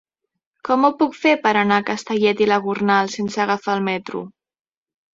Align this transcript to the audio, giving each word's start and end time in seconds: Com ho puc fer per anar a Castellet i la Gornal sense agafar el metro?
Com 0.69 0.87
ho 0.87 0.89
puc 1.01 1.13
fer 1.25 1.33
per 1.43 1.51
anar 1.61 1.79
a 1.83 1.87
Castellet 1.91 2.43
i 2.47 2.49
la 2.55 2.59
Gornal 2.67 3.15
sense 3.19 3.47
agafar 3.47 3.81
el 3.81 3.89
metro? 3.93 4.29